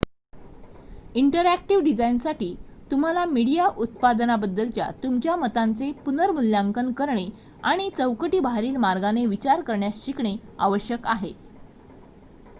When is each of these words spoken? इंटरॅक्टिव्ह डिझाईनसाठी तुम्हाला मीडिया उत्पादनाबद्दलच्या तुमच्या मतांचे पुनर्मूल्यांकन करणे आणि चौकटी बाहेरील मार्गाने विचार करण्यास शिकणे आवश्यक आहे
इंटरॅक्टिव्ह 1.15 1.83
डिझाईनसाठी 1.83 2.47
तुम्हाला 2.91 3.25
मीडिया 3.27 3.65
उत्पादनाबद्दलच्या 3.77 4.89
तुमच्या 5.03 5.35
मतांचे 5.35 5.91
पुनर्मूल्यांकन 6.05 6.91
करणे 6.93 7.27
आणि 7.63 7.89
चौकटी 7.97 8.39
बाहेरील 8.39 8.75
मार्गाने 8.77 9.25
विचार 9.27 9.61
करण्यास 9.61 10.03
शिकणे 10.05 10.35
आवश्यक 10.59 11.07
आहे 11.07 11.31